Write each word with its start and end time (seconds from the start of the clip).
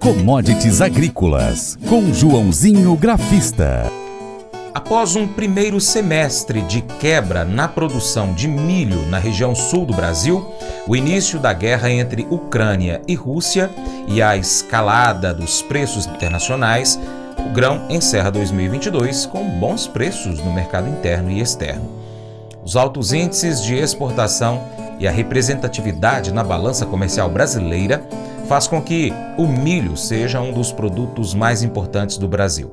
Commodities 0.00 0.80
Agrícolas, 0.80 1.76
com 1.86 2.10
Joãozinho 2.10 2.96
Grafista. 2.96 3.92
Após 4.72 5.14
um 5.14 5.28
primeiro 5.28 5.78
semestre 5.78 6.62
de 6.62 6.80
quebra 6.80 7.44
na 7.44 7.68
produção 7.68 8.32
de 8.32 8.48
milho 8.48 9.04
na 9.10 9.18
região 9.18 9.54
sul 9.54 9.84
do 9.84 9.92
Brasil, 9.92 10.42
o 10.88 10.96
início 10.96 11.38
da 11.38 11.52
guerra 11.52 11.90
entre 11.90 12.26
Ucrânia 12.30 13.02
e 13.06 13.14
Rússia 13.14 13.70
e 14.08 14.22
a 14.22 14.38
escalada 14.38 15.34
dos 15.34 15.60
preços 15.60 16.06
internacionais, 16.06 16.98
o 17.38 17.50
grão 17.52 17.84
encerra 17.90 18.30
2022 18.30 19.26
com 19.26 19.44
bons 19.60 19.86
preços 19.86 20.42
no 20.42 20.50
mercado 20.50 20.88
interno 20.88 21.30
e 21.30 21.42
externo. 21.42 21.90
Os 22.64 22.74
altos 22.74 23.12
índices 23.12 23.62
de 23.62 23.74
exportação 23.74 24.64
e 24.98 25.06
a 25.06 25.10
representatividade 25.10 26.32
na 26.32 26.42
balança 26.42 26.86
comercial 26.86 27.28
brasileira 27.28 28.02
faz 28.50 28.66
com 28.66 28.82
que 28.82 29.12
o 29.38 29.46
milho 29.46 29.96
seja 29.96 30.40
um 30.40 30.52
dos 30.52 30.72
produtos 30.72 31.34
mais 31.34 31.62
importantes 31.62 32.18
do 32.18 32.26
Brasil. 32.26 32.68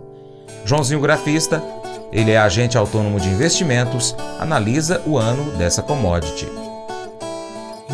Joãozinho 0.66 1.00
Grafista, 1.00 1.62
ele 2.12 2.32
é 2.32 2.38
agente 2.40 2.76
autônomo 2.76 3.20
de 3.20 3.30
investimentos, 3.30 4.16
analisa 4.40 5.04
o 5.06 5.20
ano 5.20 5.56
dessa 5.56 5.84
commodity. 5.84 6.67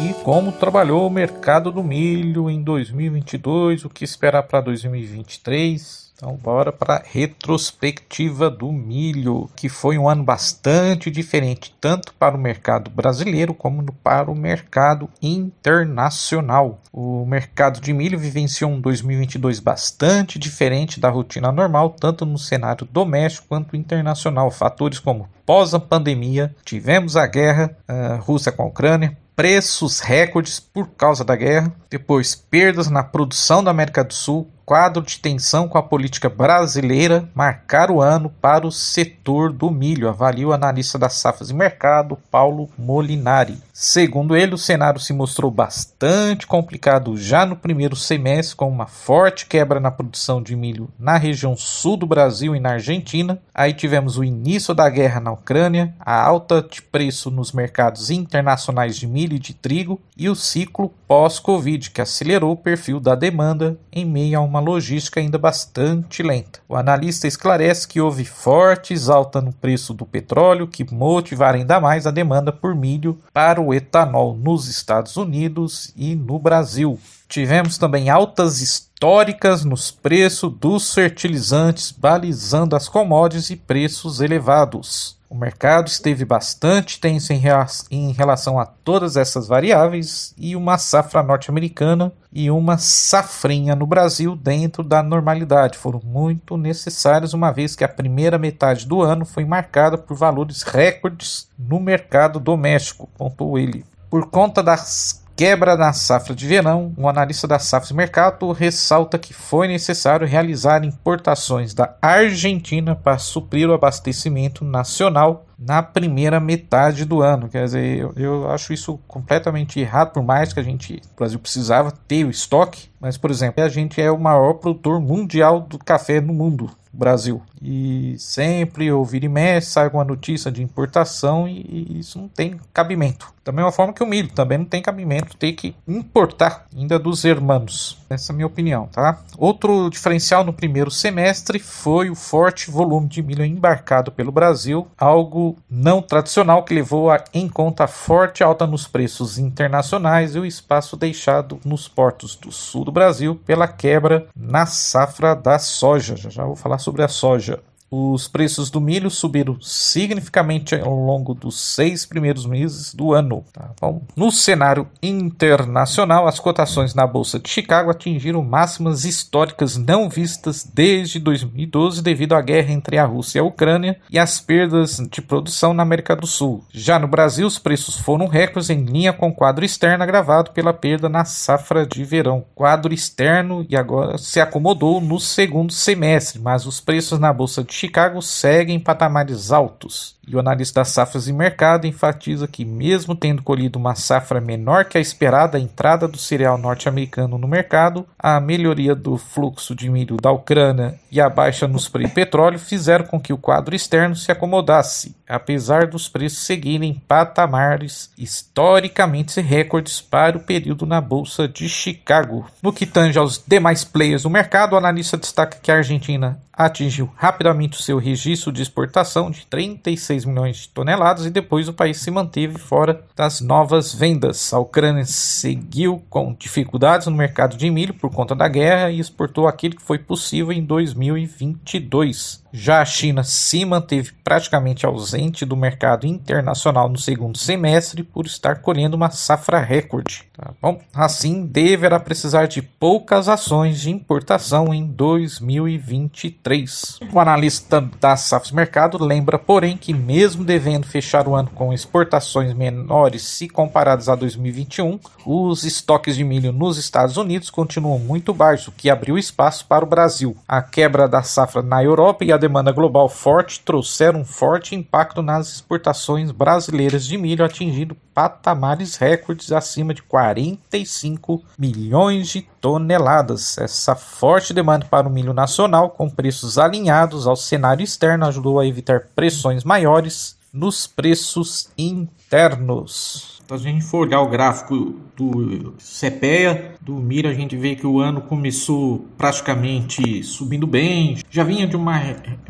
E 0.03 0.13
como 0.15 0.51
trabalhou 0.51 1.07
o 1.07 1.09
mercado 1.09 1.71
do 1.71 1.81
milho 1.81 2.49
em 2.49 2.61
2022, 2.61 3.85
o 3.85 3.89
que 3.89 4.03
esperar 4.03 4.43
para 4.43 4.59
2023? 4.59 6.11
Então, 6.13 6.35
bora 6.35 6.73
para 6.73 6.95
a 6.95 7.03
retrospectiva 7.05 8.49
do 8.49 8.69
milho, 8.69 9.49
que 9.55 9.69
foi 9.69 9.97
um 9.97 10.09
ano 10.09 10.21
bastante 10.21 11.09
diferente, 11.09 11.73
tanto 11.79 12.13
para 12.15 12.35
o 12.35 12.39
mercado 12.39 12.91
brasileiro 12.91 13.53
como 13.53 13.81
para 14.03 14.29
o 14.29 14.35
mercado 14.35 15.09
internacional. 15.21 16.81
O 16.91 17.25
mercado 17.25 17.79
de 17.79 17.93
milho 17.93 18.19
vivenciou 18.19 18.71
um 18.71 18.81
2022 18.81 19.61
bastante 19.61 20.37
diferente 20.37 20.99
da 20.99 21.09
rotina 21.09 21.49
normal, 21.49 21.91
tanto 21.91 22.25
no 22.25 22.37
cenário 22.37 22.85
doméstico 22.91 23.47
quanto 23.47 23.77
internacional. 23.77 24.51
Fatores 24.51 24.99
como 24.99 25.29
pós-pandemia, 25.45 26.53
tivemos 26.65 27.15
a 27.15 27.25
guerra 27.25 27.77
a 27.87 28.15
Rússia 28.15 28.51
com 28.51 28.63
a 28.63 28.67
Ucrânia, 28.67 29.17
preços 29.35 29.99
recordes 29.99 30.59
por 30.59 30.87
causa 30.89 31.23
da 31.23 31.35
guerra, 31.35 31.73
depois 31.89 32.35
perdas 32.35 32.89
na 32.89 33.03
produção 33.03 33.63
da 33.63 33.71
América 33.71 34.03
do 34.03 34.13
Sul, 34.13 34.49
quadro 34.65 35.03
de 35.03 35.19
tensão 35.19 35.67
com 35.67 35.77
a 35.77 35.83
política 35.83 36.29
brasileira 36.29 37.29
marcar 37.33 37.91
o 37.91 38.01
ano 38.01 38.29
para 38.41 38.65
o 38.65 38.71
setor 38.71 39.51
do 39.51 39.69
milho, 39.69 40.09
avalia 40.09 40.47
o 40.47 40.53
analista 40.53 40.97
das 40.97 41.13
safras 41.13 41.49
e 41.49 41.53
mercado, 41.53 42.17
Paulo 42.29 42.69
Molinari. 42.77 43.57
Segundo 43.71 44.35
ele, 44.35 44.53
o 44.53 44.57
cenário 44.57 44.99
se 44.99 45.13
mostrou 45.13 45.49
bastante 45.49 46.45
complicado 46.45 47.17
já 47.17 47.45
no 47.45 47.55
primeiro 47.55 47.95
semestre, 47.95 48.55
com 48.55 48.69
uma 48.69 48.85
forte 48.85 49.45
quebra 49.45 49.79
na 49.79 49.91
produção 49.91 50.41
de 50.41 50.55
milho 50.55 50.89
na 50.99 51.17
região 51.17 51.55
sul 51.57 51.97
do 51.97 52.05
Brasil 52.05 52.55
e 52.55 52.59
na 52.59 52.73
Argentina. 52.73 53.39
Aí 53.53 53.73
tivemos 53.73 54.17
o 54.17 54.23
início 54.23 54.73
da 54.73 54.89
guerra 54.89 55.19
na 55.19 55.31
Ucrânia, 55.31 55.93
a 55.99 56.21
alta 56.21 56.61
de 56.61 56.81
preço 56.81 57.31
nos 57.31 57.51
mercados 57.51 58.11
internacionais 58.11 58.95
de 58.95 59.07
milho 59.07 59.35
e 59.35 59.39
de 59.39 59.53
trigo 59.53 59.99
e 60.15 60.29
o 60.29 60.35
ciclo 60.35 60.93
pós-Covid, 61.07 61.91
que 61.91 62.01
acelerou 62.01 62.51
o 62.51 62.57
perfil 62.57 62.99
da 62.99 63.15
demanda 63.15 63.77
em 63.91 64.05
meio 64.05 64.37
a 64.37 64.41
uma 64.41 64.52
logística 64.59 65.19
ainda 65.19 65.37
bastante 65.37 66.23
lenta. 66.23 66.59
O 66.67 66.75
analista 66.75 67.27
esclarece 67.27 67.87
que 67.87 68.01
houve 68.01 68.25
fortes 68.25 69.09
alta 69.09 69.41
no 69.41 69.53
preço 69.53 69.93
do 69.93 70.05
petróleo 70.05 70.67
que 70.67 70.91
motivaram 70.93 71.59
ainda 71.59 71.79
mais 71.79 72.05
a 72.05 72.11
demanda 72.11 72.51
por 72.51 72.75
milho 72.75 73.17
para 73.33 73.61
o 73.61 73.73
etanol 73.73 74.35
nos 74.35 74.67
Estados 74.67 75.17
Unidos 75.17 75.91
e 75.95 76.15
no 76.15 76.39
Brasil. 76.39 76.99
Tivemos 77.27 77.77
também 77.77 78.09
altas 78.09 78.61
históricas 78.61 79.65
nos 79.65 79.89
preços 79.89 80.53
dos 80.53 80.93
fertilizantes, 80.93 81.91
balizando 81.91 82.75
as 82.75 82.87
commodities 82.87 83.49
e 83.49 83.55
preços 83.55 84.21
elevados. 84.21 85.17
O 85.33 85.35
mercado 85.35 85.87
esteve 85.87 86.23
bastante 86.23 87.01
tenso 87.01 87.33
em 87.33 88.11
relação 88.11 88.59
a 88.59 88.67
todas 88.67 89.17
essas 89.17 89.47
variáveis 89.47 90.31
e 90.37 90.55
uma 90.55 90.77
safra 90.77 91.23
norte-americana 91.23 92.13
e 92.31 92.51
uma 92.51 92.77
safrinha 92.77 93.75
no 93.75 93.87
Brasil 93.87 94.35
dentro 94.35 94.83
da 94.83 95.01
normalidade 95.01 95.75
foram 95.75 95.99
muito 96.05 96.55
necessários, 96.55 97.33
uma 97.33 97.49
vez 97.49 97.75
que 97.75 97.83
a 97.83 97.89
primeira 97.89 98.37
metade 98.37 98.85
do 98.85 99.01
ano 99.01 99.25
foi 99.25 99.43
marcada 99.43 99.97
por 99.97 100.15
valores 100.15 100.61
recordes 100.61 101.47
no 101.57 101.79
mercado 101.79 102.39
doméstico, 102.39 103.09
pontuou 103.17 103.57
ele. 103.57 103.83
Por 104.11 104.29
conta 104.29 104.61
das 104.61 105.22
quebra 105.35 105.75
na 105.75 105.93
safra 105.93 106.35
de 106.35 106.47
verão, 106.47 106.93
um 106.97 107.07
analista 107.07 107.47
da 107.47 107.59
Safra 107.59 107.95
Mercado 107.95 108.51
ressalta 108.51 109.17
que 109.17 109.33
foi 109.33 109.67
necessário 109.67 110.27
realizar 110.27 110.83
importações 110.83 111.73
da 111.73 111.95
Argentina 112.01 112.95
para 112.95 113.17
suprir 113.17 113.69
o 113.69 113.73
abastecimento 113.73 114.63
nacional 114.63 115.45
na 115.57 115.81
primeira 115.81 116.39
metade 116.39 117.05
do 117.05 117.21
ano. 117.21 117.47
Quer 117.49 117.65
dizer, 117.65 117.99
eu, 117.99 118.13
eu, 118.15 118.51
acho 118.51 118.73
isso 118.73 118.99
completamente 119.07 119.79
errado, 119.79 120.11
por 120.11 120.23
mais 120.23 120.53
que 120.53 120.59
a 120.59 120.63
gente, 120.63 121.01
o 121.13 121.17
Brasil 121.17 121.39
precisava 121.39 121.91
ter 121.91 122.25
o 122.25 122.29
estoque, 122.29 122.89
mas, 122.99 123.17
por 123.17 123.31
exemplo, 123.31 123.63
a 123.63 123.69
gente 123.69 124.01
é 124.01 124.11
o 124.11 124.19
maior 124.19 124.53
produtor 124.55 124.99
mundial 124.99 125.61
do 125.61 125.79
café 125.79 126.19
no 126.19 126.33
mundo. 126.33 126.69
Brasil. 126.93 127.41
E 127.61 128.15
sempre 128.19 128.91
ouvir 128.91 129.23
e 129.23 129.29
mexe, 129.29 129.71
sai 129.71 129.85
alguma 129.85 130.03
notícia 130.03 130.51
de 130.51 130.61
importação 130.61 131.47
e, 131.47 131.87
e, 131.89 131.99
isso 131.99 132.19
não 132.19 132.27
tem 132.27 132.59
cabimento. 132.73 133.33
Da 133.43 133.51
mesma 133.51 133.71
forma 133.73 133.91
que 133.91 134.03
o 134.03 134.07
milho 134.07 134.29
também 134.29 134.57
não 134.57 134.65
tem 134.65 134.81
cabimento 134.81 135.35
ter 135.35 135.51
que 135.51 135.75
importar 135.85 136.65
ainda 136.75 136.97
dos 136.97 137.25
hermanos. 137.25 137.97
Essa 138.09 138.31
é 138.31 138.33
a 138.33 138.35
minha 138.35 138.47
opinião, 138.47 138.87
tá? 138.87 139.19
Outro 139.37 139.89
diferencial 139.89 140.45
no 140.45 140.53
primeiro 140.53 140.89
semestre 140.89 141.59
foi 141.59 142.09
o 142.09 142.15
forte 142.15 142.71
volume 142.71 143.07
de 143.07 143.21
milho 143.21 143.43
embarcado 143.43 144.11
pelo 144.11 144.31
Brasil, 144.31 144.87
algo 144.97 145.57
não 145.69 146.01
tradicional 146.01 146.63
que 146.63 146.73
levou 146.73 147.11
a, 147.11 147.21
em 147.33 147.49
conta 147.49 147.83
a 147.83 147.87
forte 147.87 148.43
alta 148.43 148.65
nos 148.65 148.87
preços 148.87 149.37
internacionais 149.37 150.35
e 150.35 150.39
o 150.39 150.45
espaço 150.45 150.95
deixado 150.95 151.59
nos 151.65 151.87
portos 151.87 152.35
do 152.35 152.51
sul 152.51 152.85
do 152.85 152.91
Brasil 152.93 153.35
pela 153.45 153.67
quebra 153.67 154.25
na 154.35 154.65
safra 154.65 155.35
da 155.35 155.59
soja. 155.59 156.15
Já, 156.15 156.29
já 156.29 156.45
vou 156.45 156.55
falar 156.55 156.77
sobre 156.83 157.03
a 157.03 157.07
soja. 157.07 157.59
Os 157.95 158.27
preços 158.27 158.71
do 158.71 158.81
milho 158.81 159.11
subiram 159.11 159.61
significativamente 159.61 160.73
ao 160.73 160.95
longo 160.95 161.35
dos 161.35 161.61
seis 161.61 162.07
primeiros 162.07 162.43
meses 162.43 162.91
do 162.91 163.13
ano. 163.13 163.45
Tá 163.53 163.69
bom? 163.79 164.01
No 164.15 164.31
cenário 164.31 164.87
internacional, 165.01 166.27
as 166.27 166.39
cotações 166.39 166.95
na 166.95 167.05
Bolsa 167.05 167.37
de 167.37 167.47
Chicago 167.47 167.91
atingiram 167.91 168.43
máximas 168.43 169.05
históricas 169.05 169.77
não 169.77 170.09
vistas 170.09 170.63
desde 170.63 171.19
2012 171.19 172.01
devido 172.01 172.33
à 172.33 172.41
guerra 172.41 172.71
entre 172.71 172.97
a 172.97 173.05
Rússia 173.05 173.37
e 173.37 173.41
a 173.41 173.43
Ucrânia 173.43 173.99
e 174.09 174.17
as 174.17 174.41
perdas 174.41 174.97
de 175.11 175.21
produção 175.21 175.71
na 175.71 175.83
América 175.83 176.15
do 176.15 176.25
Sul. 176.25 176.65
Já 176.71 176.97
no 176.97 177.07
Brasil, 177.07 177.45
os 177.45 177.59
preços 177.59 177.95
foram 177.95 178.25
recordes 178.25 178.71
em 178.71 178.85
linha 178.85 179.13
com 179.13 179.27
o 179.27 179.35
quadro 179.35 179.63
externo 179.63 180.03
agravado 180.03 180.49
pela 180.49 180.73
perda 180.73 181.07
na 181.07 181.25
safra 181.25 181.85
de 181.85 182.03
verão. 182.03 182.43
Quadro 182.55 182.91
externo 182.91 183.63
e 183.69 183.75
agora 183.75 184.17
se 184.17 184.39
acomodou 184.39 184.99
no 184.99 185.19
segundo 185.19 185.71
semestre, 185.71 186.39
mas 186.39 186.65
os 186.65 186.81
preços 186.81 187.19
na 187.19 187.31
Bolsa 187.31 187.63
de 187.63 187.82
Chicago 187.83 188.21
segue 188.21 188.71
em 188.71 188.79
patamares 188.79 189.51
altos. 189.51 190.15
E 190.25 190.37
o 190.37 190.39
analista 190.39 190.79
das 190.79 190.87
safras 190.87 191.27
e 191.27 191.33
mercado 191.33 191.85
enfatiza 191.85 192.47
que, 192.47 192.63
mesmo 192.63 193.13
tendo 193.13 193.43
colhido 193.43 193.77
uma 193.77 193.93
safra 193.93 194.39
menor 194.39 194.85
que 194.85 194.97
a 194.97 195.01
esperada, 195.01 195.59
entrada 195.59 196.07
do 196.07 196.17
cereal 196.17 196.57
norte-americano 196.57 197.37
no 197.37 197.45
mercado, 197.45 198.07
a 198.17 198.39
melhoria 198.39 198.95
do 198.95 199.17
fluxo 199.17 199.75
de 199.75 199.89
milho 199.89 200.15
da 200.15 200.31
Ucrânia 200.31 200.97
e 201.11 201.19
a 201.19 201.27
baixa 201.29 201.67
nos 201.67 201.89
preços 201.89 202.03
de 202.07 202.15
petróleo 202.15 202.57
fizeram 202.57 203.05
com 203.05 203.19
que 203.19 203.33
o 203.33 203.37
quadro 203.37 203.75
externo 203.75 204.15
se 204.15 204.31
acomodasse, 204.31 205.15
apesar 205.27 205.87
dos 205.87 206.07
preços 206.07 206.39
seguirem 206.39 207.01
patamares 207.07 208.09
historicamente 208.17 209.41
recordes 209.41 209.99
para 209.99 210.37
o 210.37 210.41
período 210.41 210.85
na 210.85 211.01
Bolsa 211.01 211.47
de 211.47 211.67
Chicago. 211.67 212.45
No 212.61 212.71
que 212.71 212.85
tange 212.85 213.19
aos 213.19 213.43
demais 213.45 213.83
players 213.83 214.23
do 214.23 214.29
mercado, 214.29 214.73
o 214.73 214.77
analista 214.77 215.17
destaca 215.17 215.57
que 215.61 215.71
a 215.71 215.75
Argentina 215.75 216.39
atingiu 216.53 217.11
rapidamente 217.15 217.79
o 217.79 217.81
seu 217.81 217.97
registro 217.97 218.51
de 218.51 218.61
exportação 218.61 219.31
de 219.31 219.45
36 219.47 220.25
milhões 220.25 220.57
de 220.57 220.69
toneladas 220.69 221.25
e 221.25 221.31
depois 221.31 221.67
o 221.67 221.73
país 221.73 221.97
se 221.97 222.11
manteve 222.11 222.59
fora 222.59 223.03
das 223.15 223.41
novas 223.41 223.93
vendas. 223.93 224.53
A 224.53 224.59
Ucrânia 224.59 225.03
seguiu 225.05 226.03
com 226.09 226.35
dificuldades 226.37 227.07
no 227.07 227.15
mercado 227.15 227.57
de 227.57 227.69
milho 227.71 227.95
por 227.95 228.11
conta 228.11 228.35
da 228.35 228.47
guerra 228.47 228.91
e 228.91 228.99
exportou 228.99 229.47
aquilo 229.47 229.75
que 229.75 229.81
foi 229.81 229.97
possível 229.97 230.51
em 230.51 230.63
2022. 230.63 232.43
Já 232.55 232.83
a 232.83 232.85
China 232.85 233.23
se 233.23 233.65
manteve 233.65 234.11
praticamente 234.23 234.85
ausente 234.85 235.43
do 235.43 235.57
mercado 235.57 236.05
internacional 236.05 236.87
no 236.87 236.99
segundo 236.99 237.35
semestre 237.35 238.03
por 238.03 238.27
estar 238.27 238.57
colhendo 238.61 238.95
uma 238.95 239.09
safra 239.09 239.59
recorde. 239.59 240.23
Tá 240.37 240.53
bom? 240.61 240.79
Assim, 240.93 241.47
deverá 241.47 241.99
precisar 241.99 242.45
de 242.45 242.61
poucas 242.61 243.27
ações 243.27 243.81
de 243.81 243.89
importação 243.89 244.71
em 244.71 244.85
2023 244.85 246.42
2023. 246.43 246.99
O 247.11 247.19
analista 247.19 247.81
da 247.99 248.15
Safra 248.17 248.53
Mercado 248.53 249.03
lembra, 249.03 249.39
porém, 249.39 249.77
que 249.77 249.93
mesmo 249.93 250.43
devendo 250.43 250.85
fechar 250.85 251.27
o 251.27 251.35
ano 251.35 251.49
com 251.55 251.73
exportações 251.73 252.53
menores 252.53 253.23
se 253.23 253.47
comparadas 253.47 254.09
a 254.09 254.15
2021, 254.15 254.99
os 255.25 255.63
estoques 255.63 256.15
de 256.15 256.23
milho 256.23 256.51
nos 256.51 256.77
Estados 256.77 257.15
Unidos 257.17 257.49
continuam 257.49 257.97
muito 257.97 258.33
baixos, 258.33 258.67
o 258.67 258.71
que 258.71 258.89
abriu 258.89 259.17
espaço 259.17 259.65
para 259.65 259.85
o 259.85 259.87
Brasil. 259.87 260.35
A 260.47 260.61
quebra 260.61 261.07
da 261.07 261.23
safra 261.23 261.61
na 261.61 261.83
Europa 261.83 262.25
e 262.25 262.31
a 262.31 262.37
demanda 262.37 262.71
global 262.71 263.07
forte 263.07 263.61
trouxeram 263.61 264.21
um 264.21 264.25
forte 264.25 264.75
impacto 264.75 265.21
nas 265.21 265.53
exportações 265.53 266.31
brasileiras 266.31 267.05
de 267.05 267.17
milho, 267.17 267.45
atingindo 267.45 267.95
patamares 268.13 268.95
recordes 268.95 269.51
acima 269.51 269.93
de 269.93 270.03
45 270.03 271.43
milhões 271.57 272.29
de 272.29 272.41
toneladas. 272.61 273.57
Essa 273.57 273.95
forte 273.95 274.53
demanda 274.53 274.85
para 274.85 275.07
o 275.07 275.11
milho 275.11 275.33
nacional, 275.33 275.89
com 275.89 276.09
preços 276.33 276.57
alinhados 276.57 277.27
ao 277.27 277.35
cenário 277.35 277.83
externo, 277.83 278.25
ajudou 278.25 278.59
a 278.59 278.65
evitar 278.65 279.01
pressões 279.15 279.63
maiores 279.63 280.35
nos 280.51 280.87
preços 280.87 281.69
internos. 281.77 283.39
Se 283.47 283.53
a 283.53 283.57
gente 283.57 283.85
for 283.85 284.07
olhar 284.07 284.21
o 284.21 284.29
gráfico 284.29 284.95
do 285.15 285.75
CPEA, 285.77 286.73
do 286.81 286.95
milho, 286.95 287.29
a 287.29 287.33
gente 287.33 287.55
vê 287.55 287.75
que 287.75 287.85
o 287.85 287.99
ano 287.99 288.21
começou 288.21 289.05
praticamente 289.15 290.23
subindo 290.23 290.65
bem, 290.65 291.19
já 291.29 291.43
vinha 291.43 291.67
de 291.67 291.75
uma 291.75 292.01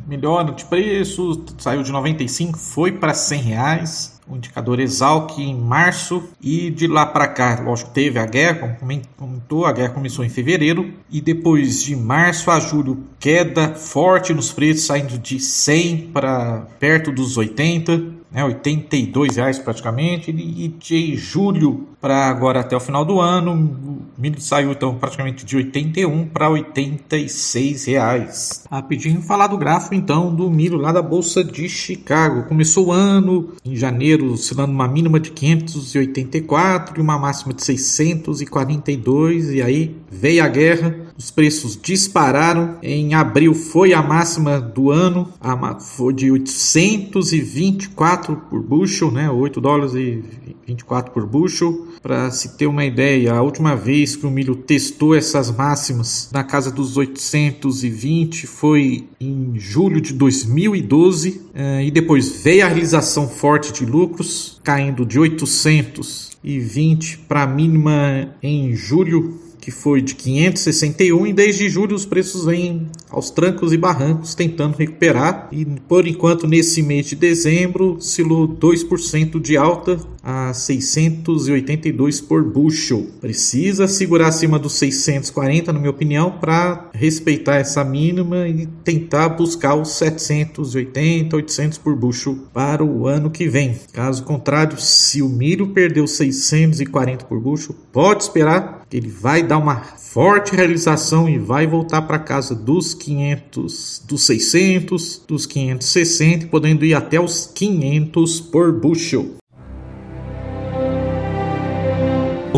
melhora 0.08 0.54
de 0.54 0.64
preços, 0.64 1.40
saiu 1.58 1.84
de 1.84 1.92
95, 1.92 2.58
foi 2.58 2.94
para 2.94 3.14
100 3.14 3.42
reais 3.42 4.12
o 4.28 4.36
indicador 4.36 4.80
Exalc 4.80 5.38
em 5.38 5.56
março 5.56 6.30
e 6.42 6.70
de 6.70 6.88
lá 6.88 7.06
para 7.06 7.28
cá, 7.28 7.60
lógico, 7.62 7.92
teve 7.92 8.20
a 8.20 8.25
guerra, 8.25 8.78
como 8.80 9.02
comentou, 9.18 9.66
a 9.66 9.72
guerra 9.72 9.90
começou 9.90 10.24
em 10.24 10.30
fevereiro 10.30 10.94
e 11.12 11.20
depois 11.20 11.84
de 11.84 11.96
março 11.96 12.50
a 12.50 12.60
julho 12.60 13.04
queda 13.20 13.75
forte 13.75 14.34
nos 14.34 14.52
preços, 14.52 14.86
saindo 14.86 15.18
de 15.18 15.40
100 15.40 16.12
para 16.14 16.68
perto 16.80 17.12
dos 17.12 17.38
80 17.38 18.24
né, 18.34 18.44
82 18.44 19.36
reais 19.36 19.60
praticamente, 19.60 20.31
e 20.31 20.68
de 20.68 21.16
julho 21.16 21.88
para 22.04 22.28
agora 22.28 22.60
até 22.60 22.76
o 22.76 22.82
final 22.82 23.06
do 23.06 23.22
ano, 23.22 24.04
milho 24.18 24.42
saiu 24.42 24.74
então 24.74 24.94
praticamente 24.96 25.46
de 25.46 25.56
81 25.56 26.26
para 26.26 26.50
86 26.50 27.86
reais. 27.86 28.66
Rapidinho 28.70 29.22
falar 29.22 29.48
do 29.48 29.58
gráfico 29.58 29.96
então 29.96 30.36
do 30.36 30.52
milho 30.52 30.76
lá 30.76 30.92
da 30.92 31.02
bolsa 31.02 31.42
de 31.42 31.70
Chicago. 31.70 32.44
Começou 32.44 32.88
o 32.88 32.92
ano 32.92 33.54
em 33.64 33.74
janeiro 33.74 34.34
oscilando 34.34 34.74
uma 34.74 34.86
mínima 34.86 35.18
de 35.18 35.32
584 35.32 37.00
e 37.00 37.02
uma 37.02 37.18
máxima 37.18 37.54
de 37.54 37.64
642 37.64 39.54
e 39.54 39.62
aí 39.62 39.96
veio 40.12 40.44
a 40.44 40.50
guerra, 40.50 40.94
os 41.18 41.32
preços 41.32 41.80
dispararam. 41.82 42.80
Em 42.84 43.14
abril 43.14 43.54
foi 43.54 43.94
a 43.94 44.04
máxima 44.04 44.60
do 44.60 44.92
ano, 44.92 45.30
a 45.40 45.80
foi 45.80 46.14
de 46.14 46.30
824 46.30 48.36
por 48.50 48.62
bushel, 48.62 49.10
né, 49.10 49.30
8 49.30 49.62
dólares 49.62 49.96
e 49.96 50.22
24 50.65 51.12
por 51.12 51.25
bushel. 51.25 51.88
Para 52.01 52.31
se 52.31 52.57
ter 52.57 52.68
uma 52.68 52.86
ideia, 52.86 53.33
a 53.33 53.42
última 53.42 53.75
vez 53.75 54.15
que 54.15 54.25
o 54.25 54.31
milho 54.31 54.56
testou 54.56 55.15
essas 55.15 55.51
máximas 55.51 56.30
na 56.31 56.44
casa 56.44 56.71
dos 56.71 56.98
820 56.98 58.48
foi 58.48 59.07
em 59.19 59.54
julho 59.56 60.01
de 60.01 60.13
2012 60.13 61.42
eh, 61.54 61.86
e 61.86 61.92
depois 61.92 62.44
veio 62.44 62.65
a 62.65 62.68
realização 62.68 63.27
forte 63.27 63.71
de 63.71 63.86
lucros, 63.86 64.60
caindo 64.63 65.06
de 65.06 65.19
820 65.19 67.19
para 67.19 67.44
a 67.44 67.48
mínima 67.48 68.30
em 68.42 68.75
julho 68.75 69.43
que 69.63 69.71
foi 69.71 70.01
de 70.01 70.13
561 70.15 71.27
e 71.27 71.31
desde 71.31 71.69
julho 71.69 71.95
os 71.95 72.06
preços 72.06 72.44
vêm 72.44 72.86
aos 73.10 73.30
trancos 73.30 73.71
e 73.71 73.77
barrancos 73.77 74.36
tentando 74.36 74.75
recuperar 74.75 75.48
e 75.54 75.63
por 75.63 76.06
enquanto 76.06 76.45
nesse 76.45 76.83
mês 76.83 77.06
de 77.06 77.15
dezembro 77.15 77.95
oscilou 77.95 78.45
2% 78.45 79.39
de 79.39 79.56
alta 79.56 79.98
a 80.21 80.54
682 80.54 82.19
por 82.19 82.44
bushel. 82.44 83.07
Precisa 83.21 83.88
segurar 83.88 84.27
acima 84.27 84.60
dos 84.60 84.74
640 84.74 85.71
na 85.71 85.80
minha 85.80 85.92
opinião 85.92 86.31
para 86.31 86.89
respeitar 86.94 87.56
essa 87.56 87.86
mínima 87.86 88.48
e 88.48 88.65
tentar 88.83 89.30
buscar 89.30 89.75
os 89.75 89.94
780, 89.94 91.36
800 91.36 91.77
por 91.77 91.95
bushel 91.95 92.38
para 92.54 92.83
o 92.83 93.07
ano 93.07 93.30
que 93.30 93.48
vem. 93.48 93.77
Caso 93.94 94.24
contrário, 94.24 94.77
se 94.80 95.21
o 95.21 95.30
milho 95.30 95.68
perdeu 95.68 96.06
640 96.06 97.25
por 97.25 97.39
bushel, 97.39 97.75
pode 97.92 98.24
esperar 98.24 98.83
que 98.89 98.98
ele 98.98 99.10
vai 99.10 99.42
dar 99.44 99.53
uma 99.58 99.78
forte 99.78 100.56
realização 100.56 101.28
e 101.28 101.38
vai 101.38 101.66
voltar 101.66 102.04
para 102.04 102.20
casa 102.20 102.54
dos 102.54 102.94
500, 102.94 104.04
dos 104.08 104.26
600, 104.26 105.24
dos 105.28 105.46
560, 105.46 106.48
podendo 106.48 106.86
ir 106.86 106.94
até 106.94 107.20
os 107.20 107.48
500 107.48 108.40
por 108.42 108.72
bushel. 108.72 109.43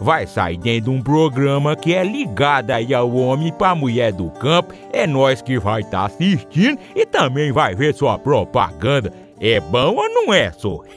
vai 0.00 0.26
sair 0.26 0.58
dentro 0.58 0.90
de 0.90 0.98
um 0.98 1.02
programa 1.02 1.76
que 1.76 1.94
é 1.94 2.02
ligado 2.04 2.70
aí 2.70 2.94
ao 2.94 3.10
homem 3.14 3.52
para 3.52 3.74
mulher 3.74 4.12
do 4.12 4.30
campo. 4.30 4.74
É 4.92 5.06
nós 5.06 5.42
que 5.42 5.58
vai 5.58 5.80
estar 5.80 6.00
tá 6.00 6.06
assistindo 6.06 6.78
e 6.94 7.04
também 7.06 7.52
vai 7.52 7.74
ver 7.74 7.94
sua 7.94 8.18
propaganda. 8.18 9.12
É 9.40 9.60
bom 9.60 9.94
ou 9.96 10.08
não 10.08 10.32
é, 10.32 10.50
só? 10.52 10.80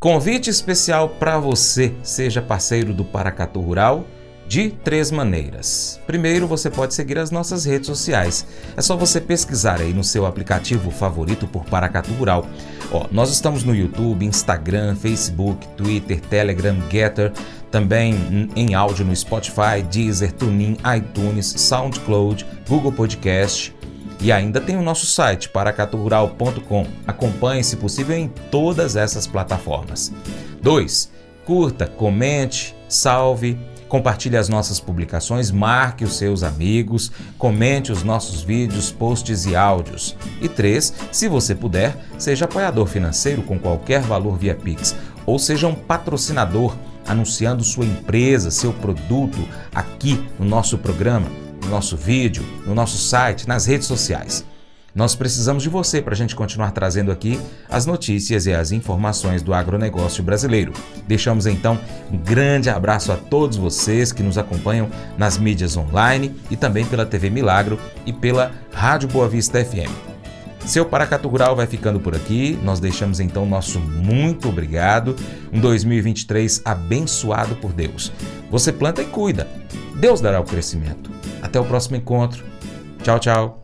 Convite 0.00 0.50
especial 0.50 1.08
para 1.08 1.38
você, 1.38 1.94
seja 2.02 2.42
parceiro 2.42 2.92
do 2.92 3.04
Paracatu 3.04 3.60
Rural, 3.60 4.04
de 4.46 4.70
três 4.70 5.10
maneiras. 5.10 5.98
Primeiro, 6.06 6.46
você 6.46 6.68
pode 6.68 6.92
seguir 6.92 7.18
as 7.18 7.30
nossas 7.30 7.64
redes 7.64 7.86
sociais. 7.86 8.46
É 8.76 8.82
só 8.82 8.96
você 8.96 9.20
pesquisar 9.20 9.80
aí 9.80 9.94
no 9.94 10.04
seu 10.04 10.26
aplicativo 10.26 10.90
favorito 10.90 11.46
por 11.46 11.64
Paracatu 11.64 12.12
Rural. 12.12 12.46
Ó, 12.92 13.06
nós 13.10 13.30
estamos 13.30 13.64
no 13.64 13.74
YouTube, 13.74 14.24
Instagram, 14.24 14.94
Facebook, 14.96 15.66
Twitter, 15.76 16.20
Telegram, 16.20 16.76
Getter, 16.90 17.32
também 17.70 18.48
em 18.54 18.74
áudio 18.74 19.04
no 19.04 19.14
Spotify, 19.14 19.82
Deezer, 19.90 20.32
TuneIn, 20.32 20.76
iTunes, 20.96 21.46
SoundCloud, 21.56 22.46
Google 22.68 22.92
Podcast. 22.92 23.74
E 24.20 24.30
ainda 24.30 24.60
tem 24.60 24.76
o 24.76 24.82
nosso 24.82 25.06
site, 25.06 25.48
paracaturural.com. 25.48 26.86
Acompanhe, 27.06 27.64
se 27.64 27.76
possível, 27.76 28.16
em 28.16 28.28
todas 28.50 28.96
essas 28.96 29.26
plataformas. 29.26 30.12
2. 30.62 31.12
Curta, 31.44 31.86
comente, 31.86 32.74
salve, 32.88 33.58
compartilhe 33.94 34.36
as 34.36 34.48
nossas 34.48 34.80
publicações, 34.80 35.52
marque 35.52 36.02
os 36.02 36.16
seus 36.16 36.42
amigos, 36.42 37.12
comente 37.38 37.92
os 37.92 38.02
nossos 38.02 38.42
vídeos, 38.42 38.90
posts 38.90 39.46
e 39.46 39.54
áudios. 39.54 40.16
E 40.42 40.48
3. 40.48 40.92
Se 41.12 41.28
você 41.28 41.54
puder, 41.54 41.96
seja 42.18 42.44
apoiador 42.44 42.88
financeiro 42.88 43.40
com 43.42 43.56
qualquer 43.56 44.02
valor 44.02 44.36
via 44.36 44.52
Pix 44.52 44.96
ou 45.24 45.38
seja 45.38 45.68
um 45.68 45.76
patrocinador 45.76 46.76
anunciando 47.06 47.62
sua 47.62 47.84
empresa, 47.84 48.50
seu 48.50 48.72
produto 48.72 49.38
aqui 49.72 50.28
no 50.40 50.44
nosso 50.44 50.76
programa, 50.76 51.28
no 51.62 51.70
nosso 51.70 51.96
vídeo, 51.96 52.44
no 52.66 52.74
nosso 52.74 52.98
site, 52.98 53.46
nas 53.46 53.64
redes 53.64 53.86
sociais. 53.86 54.44
Nós 54.94 55.16
precisamos 55.16 55.62
de 55.62 55.68
você 55.68 56.00
para 56.00 56.14
a 56.14 56.16
gente 56.16 56.36
continuar 56.36 56.70
trazendo 56.70 57.10
aqui 57.10 57.40
as 57.68 57.84
notícias 57.84 58.46
e 58.46 58.52
as 58.52 58.70
informações 58.70 59.42
do 59.42 59.52
agronegócio 59.52 60.22
brasileiro. 60.22 60.72
Deixamos 61.08 61.46
então 61.46 61.78
um 62.12 62.16
grande 62.16 62.70
abraço 62.70 63.10
a 63.10 63.16
todos 63.16 63.56
vocês 63.56 64.12
que 64.12 64.22
nos 64.22 64.38
acompanham 64.38 64.88
nas 65.18 65.36
mídias 65.36 65.76
online 65.76 66.34
e 66.50 66.56
também 66.56 66.84
pela 66.84 67.04
TV 67.04 67.28
Milagro 67.28 67.78
e 68.06 68.12
pela 68.12 68.52
Rádio 68.72 69.08
Boa 69.08 69.28
Vista 69.28 69.64
FM. 69.64 70.14
Seu 70.64 70.86
Paracatu 70.86 71.28
Rural 71.28 71.54
vai 71.54 71.66
ficando 71.66 72.00
por 72.00 72.14
aqui. 72.14 72.58
Nós 72.62 72.80
deixamos 72.80 73.20
então 73.20 73.44
nosso 73.44 73.78
muito 73.80 74.48
obrigado. 74.48 75.14
Um 75.52 75.60
2023 75.60 76.62
abençoado 76.64 77.56
por 77.56 77.72
Deus. 77.72 78.10
Você 78.50 78.72
planta 78.72 79.02
e 79.02 79.06
cuida. 79.06 79.46
Deus 79.96 80.20
dará 80.20 80.40
o 80.40 80.44
crescimento. 80.44 81.10
Até 81.42 81.60
o 81.60 81.64
próximo 81.64 81.96
encontro. 81.96 82.44
Tchau, 83.02 83.18
tchau. 83.18 83.63